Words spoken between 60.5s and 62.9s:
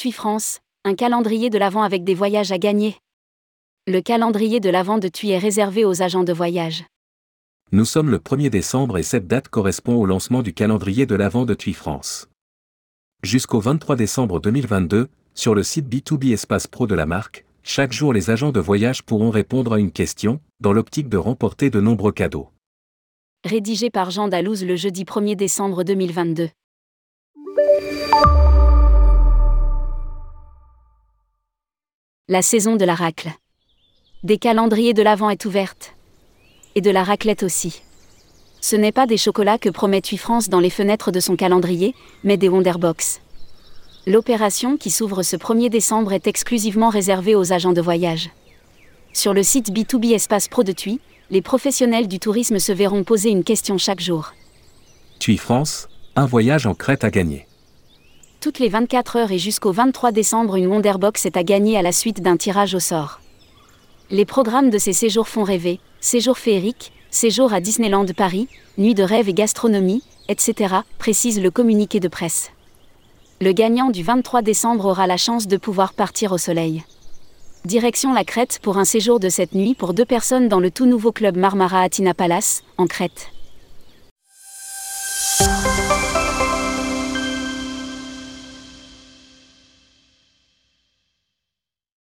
une Wonderbox est à gagner à la suite d'un tirage au